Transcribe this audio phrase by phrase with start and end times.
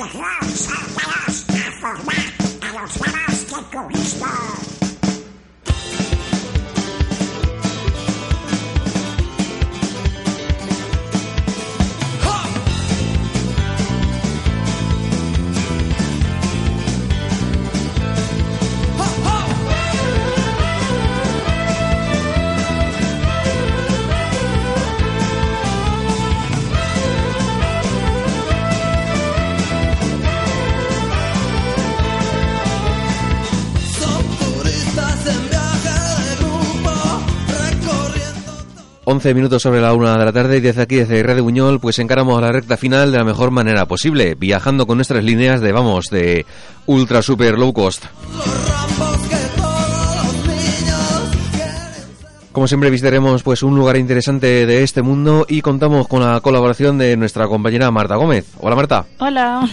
[0.00, 2.16] que Dios se los a formar
[2.62, 4.59] a los nuevos que Cristo.
[39.10, 41.98] 11 minutos sobre la una de la tarde y desde aquí, desde Radio Buñol, pues
[41.98, 45.72] encaramos a la recta final de la mejor manera posible, viajando con nuestras líneas de,
[45.72, 46.46] vamos, de
[46.86, 48.04] ultra super low cost.
[52.52, 56.96] Como siempre visitaremos pues un lugar interesante de este mundo y contamos con la colaboración
[56.96, 58.46] de nuestra compañera Marta Gómez.
[58.60, 59.06] Hola Marta.
[59.18, 59.68] Hola.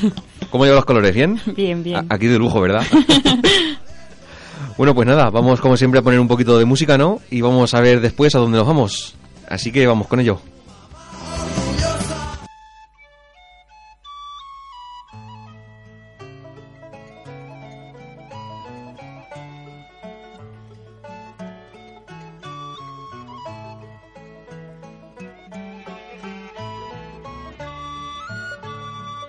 [0.49, 1.13] ¿Cómo llevan los colores?
[1.13, 1.39] ¿Bien?
[1.55, 2.07] Bien, bien.
[2.09, 2.83] Aquí de lujo, ¿verdad?
[4.79, 7.19] bueno, pues nada, vamos como siempre a poner un poquito de música, ¿no?
[7.29, 9.16] Y vamos a ver después a dónde nos vamos.
[9.47, 10.39] Así que vamos con ello.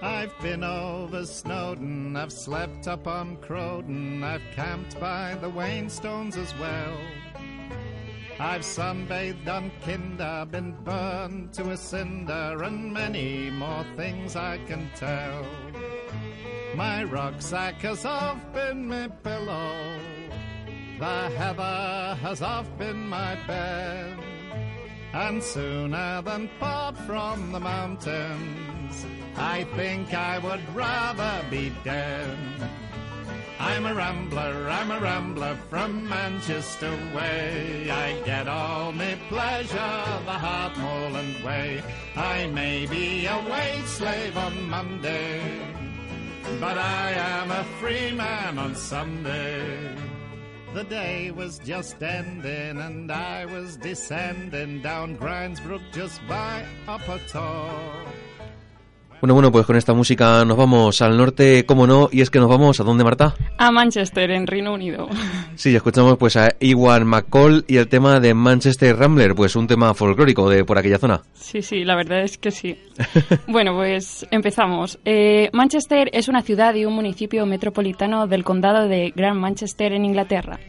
[0.01, 6.53] I've been over Snowdon, I've slept up on Croden, I've camped by the Wainstones as
[6.59, 6.99] well.
[8.41, 14.89] I've sunbathed on Kinder, been burned to a cinder, and many more things I can
[14.95, 15.45] tell.
[16.77, 19.99] My rucksack has oft been my pillow,
[21.01, 24.17] the heather has oft been my bed,
[25.13, 29.05] and sooner than part from the mountains,
[29.37, 32.39] I think I would rather be dead.
[33.61, 37.91] I'm a rambler, I'm a rambler from Manchester way.
[37.91, 39.75] I get all me pleasure
[40.25, 41.83] the Hartmoreland way.
[42.15, 45.41] I may be a wage slave on Monday,
[46.61, 49.97] but I am a free man on Sunday.
[50.73, 58.07] The day was just ending and I was descending down Grindsbrook just by Upper Tor.
[59.21, 62.39] Bueno, bueno, pues con esta música nos vamos al norte, cómo no, y es que
[62.39, 63.35] nos vamos a dónde, Marta?
[63.59, 65.09] A Manchester, en Reino Unido.
[65.59, 69.93] Sí, escuchamos pues a Iwan McCall y el tema de Manchester Rambler, pues un tema
[69.93, 71.23] folclórico de por aquella zona.
[71.35, 72.79] Sí, sí, la verdad es que sí.
[73.49, 75.01] bueno, pues empezamos.
[75.05, 80.05] Eh, Manchester es una ciudad y un municipio metropolitano del condado de Grand Manchester en
[80.05, 80.61] Inglaterra.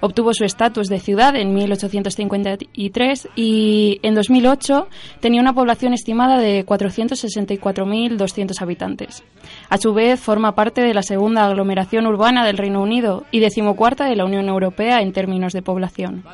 [0.00, 4.88] Obtuvo su estatus de ciudad en 1853 y en 2008
[5.20, 9.24] tenía una población estimada de 464.200 habitantes.
[9.70, 14.04] A su vez, forma parte de la segunda aglomeración urbana del Reino Unido y decimocuarta
[14.04, 16.24] de la Unión Europea en términos de población.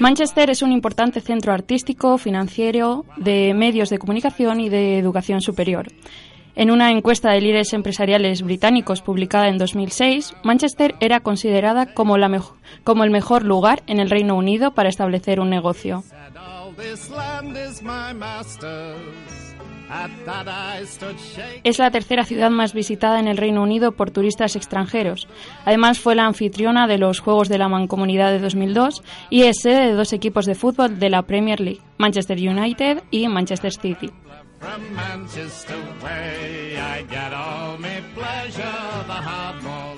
[0.00, 5.88] Manchester es un importante centro artístico, financiero, de medios de comunicación y de educación superior.
[6.58, 13.10] En una encuesta de líderes empresariales británicos publicada en 2006, Manchester era considerada como, el
[13.10, 16.02] mejor lugar en el Reino Unido para establecer un negocio.
[21.62, 25.28] Es la tercera ciudad más visitada en el Reino Unido por turistas extranjeros.
[25.66, 29.88] Además, fue la anfitriona de los Juegos de la Mancomunidad de 2002 y es sede
[29.88, 34.10] de dos equipos de fútbol de la Premier League, Manchester United y Manchester City.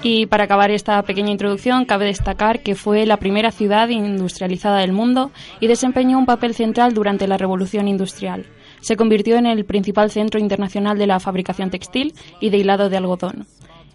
[0.02, 4.92] Y para acabar esta pequeña introducción, cabe destacar que fue la primera ciudad industrializada del
[4.92, 5.30] mundo
[5.60, 8.46] y desempeñó un papel central durante la Revolución Industrial.
[8.80, 12.96] Se convirtió en el principal centro internacional de la fabricación textil y de hilado de
[12.96, 13.46] algodón.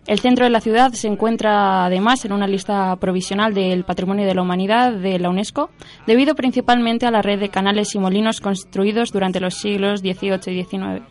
[0.05, 4.35] El centro de la ciudad se encuentra además en una lista provisional del Patrimonio de
[4.35, 5.69] la Humanidad de la UNESCO,
[6.05, 10.63] debido principalmente a la red de canales y molinos construidos durante los siglos XVIII y
[10.63, 11.03] XIX.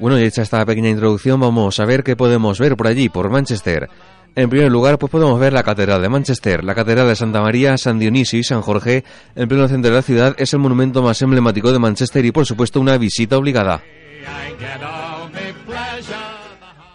[0.00, 3.30] Bueno, y hecha esta pequeña introducción, vamos a ver qué podemos ver por allí, por
[3.30, 3.88] Manchester.
[4.36, 6.64] En primer lugar, pues podemos ver la Catedral de Manchester.
[6.64, 9.04] La Catedral de Santa María, San Dionisio y San Jorge,
[9.34, 12.46] en pleno centro de la ciudad, es el monumento más emblemático de Manchester y, por
[12.46, 13.82] supuesto, una visita obligada.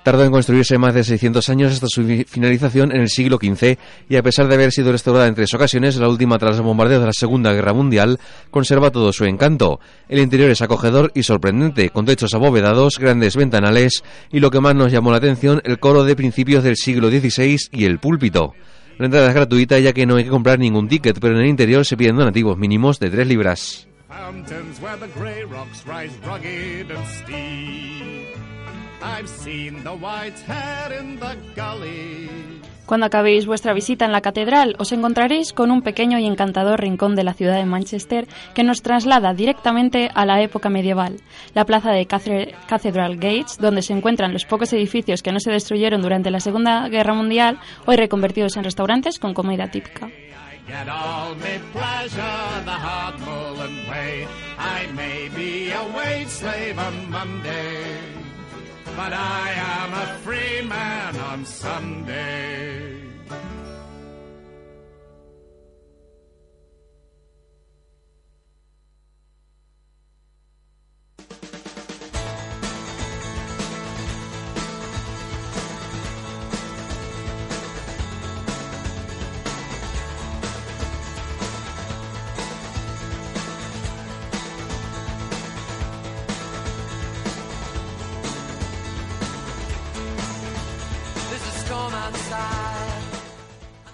[0.05, 3.75] Tardó en construirse más de 600 años hasta su finalización en el siglo XV
[4.07, 6.99] y a pesar de haber sido restaurada en tres ocasiones, la última tras los bombardeos
[7.01, 8.19] de la Segunda Guerra Mundial,
[8.51, 9.79] conserva todo su encanto.
[10.07, 14.75] El interior es acogedor y sorprendente, con techos abovedados, grandes ventanales y lo que más
[14.75, 18.53] nos llamó la atención, el coro de principios del siglo XVI y el púlpito.
[18.99, 21.49] La entrada es gratuita ya que no hay que comprar ningún ticket, pero en el
[21.49, 23.87] interior se piden donativos mínimos de 3 libras.
[32.85, 37.15] Cuando acabéis vuestra visita en la catedral, os encontraréis con un pequeño y encantador rincón
[37.15, 41.17] de la ciudad de Manchester que nos traslada directamente a la época medieval.
[41.55, 46.03] La plaza de Cathedral Gates, donde se encuentran los pocos edificios que no se destruyeron
[46.03, 50.09] durante la Segunda Guerra Mundial, hoy reconvertidos en restaurantes con comida típica.
[58.95, 62.84] But I am a free man on Sunday.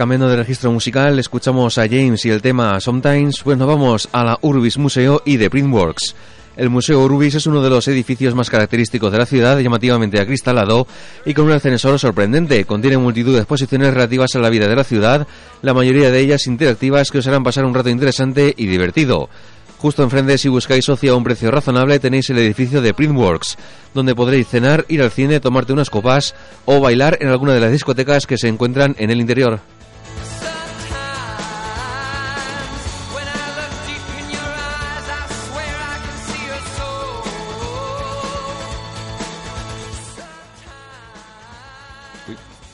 [0.01, 4.23] Cambiando de registro musical, escuchamos a James y el tema Sometimes, pues nos vamos a
[4.23, 6.15] la Urbis Museo y de Printworks.
[6.57, 10.87] El Museo Urbis es uno de los edificios más característicos de la ciudad, llamativamente acristalado
[11.23, 12.65] y con un ascensor sorprendente.
[12.65, 15.27] Contiene multitud de exposiciones relativas a la vida de la ciudad,
[15.61, 19.29] la mayoría de ellas interactivas que os harán pasar un rato interesante y divertido.
[19.77, 23.55] Justo enfrente, si buscáis socio a un precio razonable, tenéis el edificio de Printworks,
[23.93, 26.33] donde podréis cenar, ir al cine, tomarte unas copas
[26.65, 29.59] o bailar en alguna de las discotecas que se encuentran en el interior.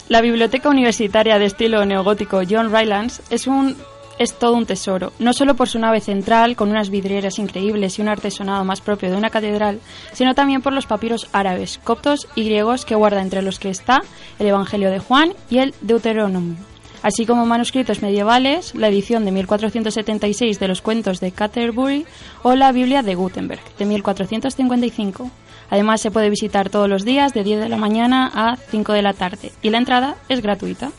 [0.10, 3.76] La biblioteca universitaria de estilo neogótico John Rylands es un
[4.20, 8.02] es todo un tesoro, no solo por su nave central, con unas vidrieras increíbles y
[8.02, 9.80] un artesonado más propio de una catedral,
[10.14, 14.02] sino también por los papiros árabes, coptos y griegos que guarda entre los que está
[14.40, 16.56] el Evangelio de Juan y el Deuteronomio,
[17.04, 22.06] así como manuscritos medievales, la edición de 1476 de los cuentos de Canterbury
[22.44, 25.30] o la Biblia de Gutenberg, de 1455.
[25.70, 29.02] Además, se puede visitar todos los días de 10 de la mañana a 5 de
[29.02, 30.92] la tarde y la entrada es gratuita.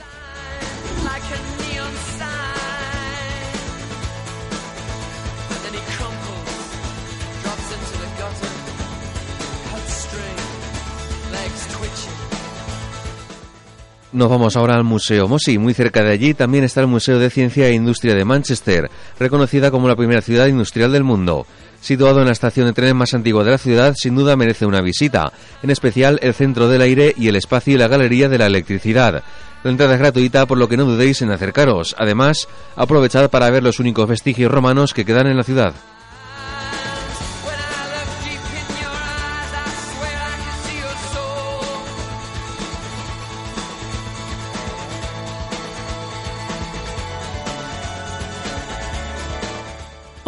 [14.11, 15.59] Nos vamos ahora al Museo Mosi.
[15.59, 19.70] Muy cerca de allí también está el Museo de Ciencia e Industria de Manchester, reconocida
[19.70, 21.47] como la primera ciudad industrial del mundo.
[21.80, 24.80] Situado en la estación de trenes más antigua de la ciudad, sin duda merece una
[24.80, 25.32] visita,
[25.62, 29.22] en especial el centro del aire y el espacio y la galería de la electricidad.
[29.62, 31.94] La entrada es gratuita, por lo que no dudéis en acercaros.
[31.98, 35.75] Además, aprovechad para ver los únicos vestigios romanos que quedan en la ciudad.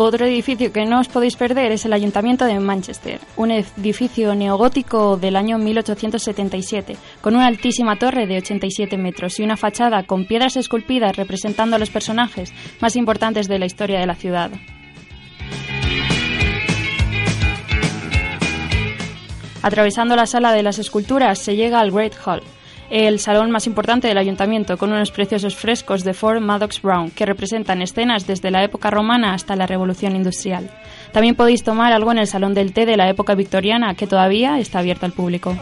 [0.02, 5.18] Otro edificio que no os podéis perder es el Ayuntamiento de Manchester, un edificio neogótico
[5.18, 10.56] del año 1877, con una altísima torre de 87 metros y una fachada con piedras
[10.56, 14.50] esculpidas representando a los personajes más importantes de la historia de la ciudad.
[19.60, 22.42] Atravesando la sala de las esculturas se llega al Great Hall,
[22.90, 27.24] el salón más importante del ayuntamiento, con unos preciosos frescos de Ford Maddox Brown, que
[27.24, 30.68] representan escenas desde la época romana hasta la revolución industrial.
[31.12, 34.58] También podéis tomar algo en el salón del té de la época victoriana, que todavía
[34.58, 35.56] está abierto al público.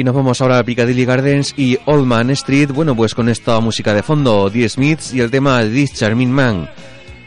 [0.00, 3.60] Y nos vamos ahora a Piccadilly Gardens y Old Man Street, bueno, pues con esta
[3.60, 6.70] música de fondo, The Smiths y el tema This Charming Man.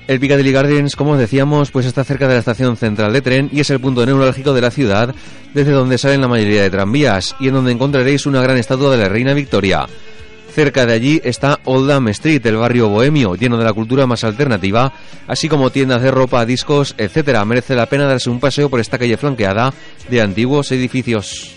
[0.07, 3.59] El Piccadilly Gardens, como decíamos, pues está cerca de la estación central de tren y
[3.59, 5.13] es el punto neurálgico de la ciudad,
[5.53, 9.03] desde donde salen la mayoría de tranvías y en donde encontraréis una gran estatua de
[9.03, 9.85] la reina Victoria.
[10.51, 14.91] Cerca de allí está Oldham Street, el barrio bohemio, lleno de la cultura más alternativa,
[15.27, 17.45] así como tiendas de ropa, discos, etc.
[17.45, 19.71] Merece la pena darse un paseo por esta calle flanqueada
[20.09, 21.53] de antiguos edificios.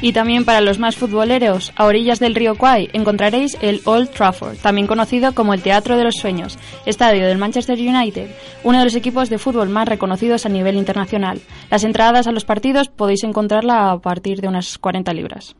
[0.00, 4.56] Y también para los más futboleros, a orillas del río Kwai encontraréis el Old Trafford,
[4.58, 8.30] también conocido como el Teatro de los Sueños, estadio del Manchester United,
[8.62, 11.40] uno de los equipos de fútbol más reconocidos a nivel internacional.
[11.68, 15.56] Las entradas a los partidos podéis encontrarla a partir de unas 40 libras.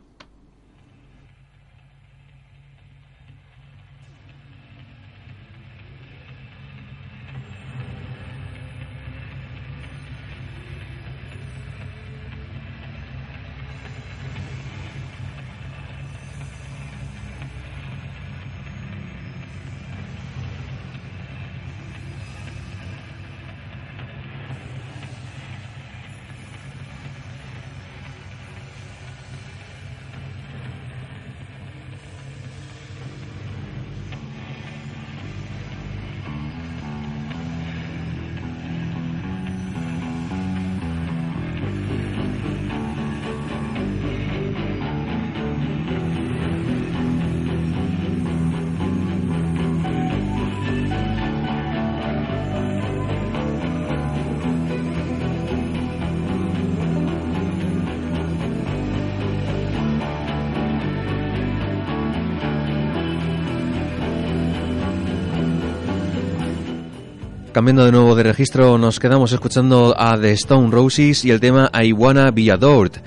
[67.51, 71.71] Cambiando de nuevo de registro, nos quedamos escuchando a The Stone Roses y el tema
[71.73, 73.01] I Wanna Be Adored.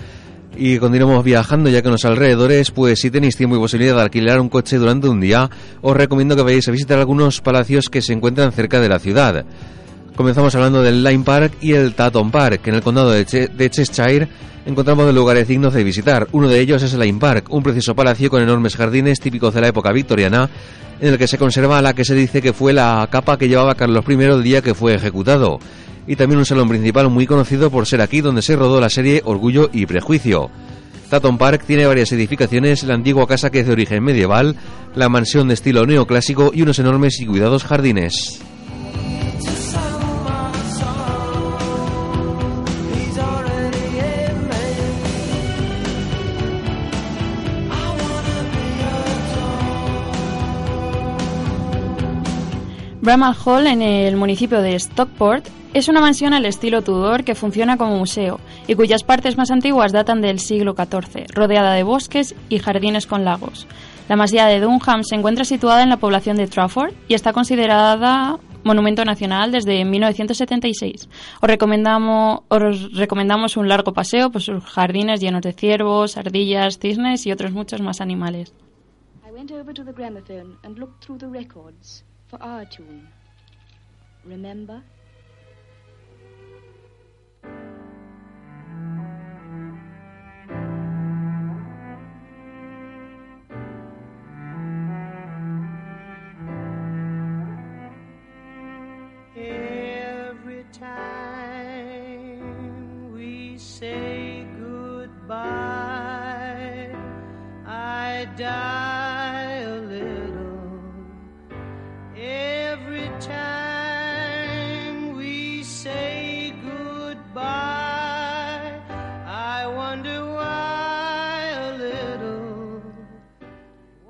[0.56, 4.02] Y continuamos viajando ya que en los alrededores, pues si tenéis tiempo y posibilidad de
[4.02, 5.48] alquilar un coche durante un día,
[5.80, 9.44] os recomiendo que vayáis a visitar algunos palacios que se encuentran cerca de la ciudad.
[10.16, 14.28] Comenzamos hablando del Lyme Park y el Taton Park, en el condado de, Cheshire
[14.66, 16.28] encontramos de lugares dignos de visitar.
[16.32, 19.62] Uno de ellos es el Lyme Park, un precioso palacio con enormes jardines típicos de
[19.62, 20.50] la época victoriana,
[21.00, 23.74] en el que se conserva la que se dice que fue la capa que llevaba
[23.74, 25.58] Carlos I el día que fue ejecutado.
[26.06, 29.22] Y también un salón principal muy conocido por ser aquí donde se rodó la serie
[29.24, 30.50] Orgullo y Prejuicio.
[31.08, 34.56] Taton Park tiene varias edificaciones, la antigua casa que es de origen medieval,
[34.94, 38.42] la mansión de estilo neoclásico y unos enormes y cuidados jardines.
[53.02, 57.76] Bramall Hall, en el municipio de Stockport, es una mansión al estilo Tudor que funciona
[57.76, 62.60] como museo y cuyas partes más antiguas datan del siglo XIV, rodeada de bosques y
[62.60, 63.66] jardines con lagos.
[64.08, 68.38] La masía de Dunham se encuentra situada en la población de Trafford y está considerada
[68.62, 71.08] monumento nacional desde 1976.
[71.40, 77.26] Os recomendamos, os recomendamos un largo paseo por sus jardines llenos de ciervos, ardillas, cisnes
[77.26, 78.54] y otros muchos más animales.
[82.32, 83.06] For our tune.
[84.24, 84.82] Remember?
[99.36, 101.52] Every time
[103.12, 105.36] we say goodbye,
[107.66, 108.91] I die.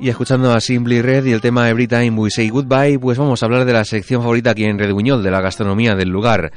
[0.02, 3.40] Y escuchando a Simply Red y el tema Every Time We Say Goodbye, pues vamos
[3.40, 6.50] a hablar de la sección favorita aquí en Red Buñol, de la gastronomía del lugar.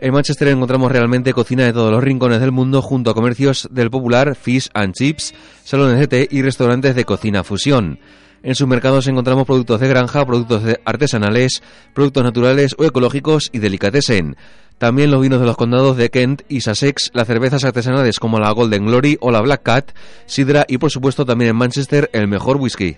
[0.00, 3.88] En Manchester encontramos realmente cocina de todos los rincones del mundo junto a comercios del
[3.88, 8.00] popular Fish and Chips, salones de té y restaurantes de cocina fusión.
[8.42, 11.62] En sus mercados encontramos productos de granja, productos artesanales,
[11.94, 14.36] productos naturales o ecológicos y delicatessen.
[14.78, 18.52] También los vinos de los condados de Kent y Sussex, las cervezas artesanales como la
[18.52, 19.90] Golden Glory o la Black Cat,
[20.26, 22.96] sidra y por supuesto también en Manchester el mejor whisky.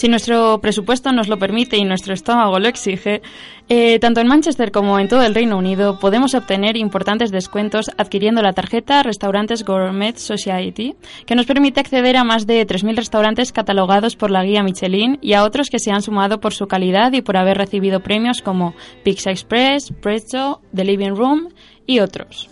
[0.00, 3.20] Si nuestro presupuesto nos lo permite y nuestro estómago lo exige,
[3.68, 8.40] eh, tanto en Manchester como en todo el Reino Unido podemos obtener importantes descuentos adquiriendo
[8.40, 10.94] la tarjeta Restaurantes Gourmet Society,
[11.26, 15.34] que nos permite acceder a más de 3.000 restaurantes catalogados por la guía Michelin y
[15.34, 18.74] a otros que se han sumado por su calidad y por haber recibido premios como
[19.04, 21.50] Pizza Express, Prezzo, The Living Room
[21.86, 22.48] y otros.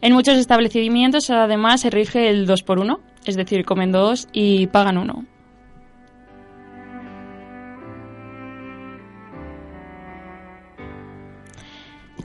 [0.00, 4.68] En muchos establecimientos además se rige el 2 por 1 es decir, comen dos y
[4.68, 5.26] pagan uno.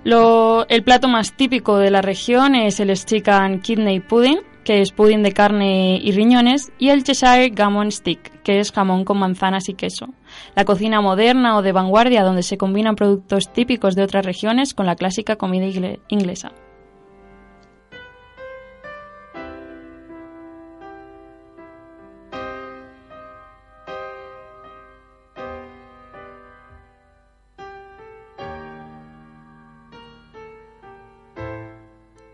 [0.06, 5.24] El plato más típico de la región es el chicken kidney pudding, que es pudding
[5.24, 9.74] de carne y riñones, y el Cheshire Gammon Stick, que es jamón con manzanas y
[9.74, 10.08] queso.
[10.56, 14.86] La cocina moderna o de vanguardia donde se combinan productos típicos de otras regiones con
[14.86, 15.68] la clásica comida
[16.10, 16.52] inglesa.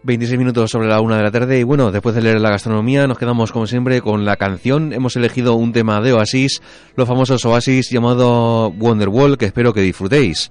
[0.05, 3.05] ...26 minutos sobre la una de la tarde y bueno, después de leer la gastronomía
[3.05, 4.93] nos quedamos como siempre con la canción.
[4.93, 6.61] Hemos elegido un tema de Oasis,
[6.95, 10.49] los famosos Oasis llamado Wonderwall, que espero que disfrutéis.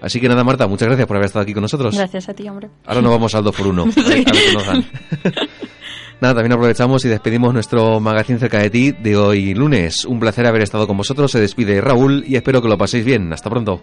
[0.00, 1.94] Así que nada, Marta, muchas gracias por haber estado aquí con nosotros.
[1.94, 2.70] Gracias a ti, hombre.
[2.86, 4.84] Ahora nos vamos al 2 por 1 a ver qué nos dan.
[6.20, 10.06] Nada, también aprovechamos y despedimos nuestro magazine cerca de ti de hoy lunes.
[10.06, 11.30] Un placer haber estado con vosotros.
[11.30, 13.30] Se despide Raúl y espero que lo paséis bien.
[13.34, 13.82] Hasta pronto.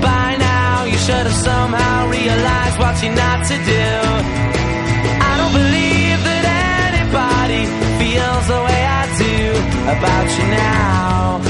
[0.00, 3.88] By now, you should have somehow realized what you're not to do.
[5.28, 6.44] I don't believe that
[6.90, 7.62] anybody
[8.00, 9.36] feels the way I do
[9.94, 11.40] about you now.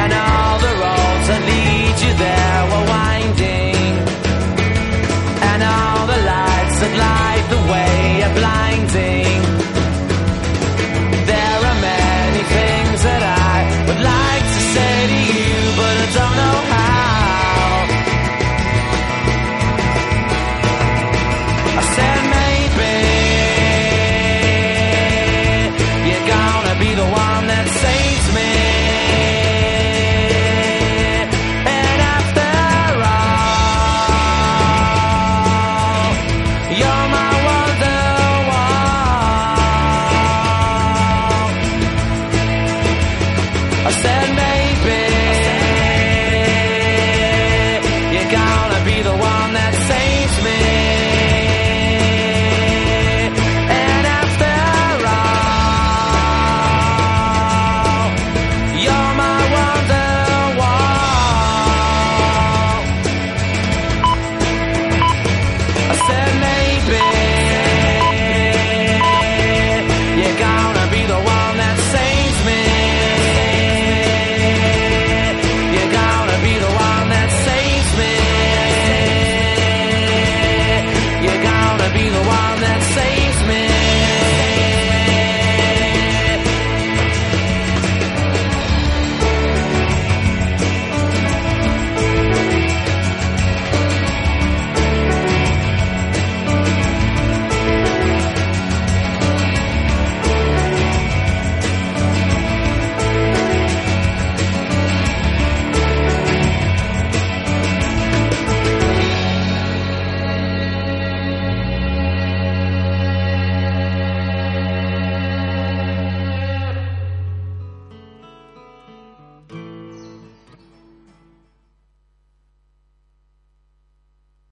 [0.00, 2.86] And all the roads that lead you there were